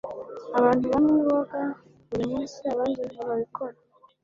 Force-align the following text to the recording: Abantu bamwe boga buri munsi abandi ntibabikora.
Abantu 0.59 0.85
bamwe 0.93 1.13
boga 1.27 1.61
buri 2.09 2.25
munsi 2.31 2.59
abandi 2.73 2.99
ntibabikora. 3.09 3.75